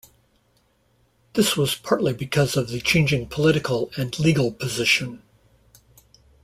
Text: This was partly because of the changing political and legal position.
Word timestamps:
This 1.35 1.55
was 1.55 1.75
partly 1.75 2.11
because 2.13 2.57
of 2.57 2.69
the 2.69 2.81
changing 2.81 3.27
political 3.27 3.91
and 3.97 4.17
legal 4.17 4.51
position. 4.51 5.21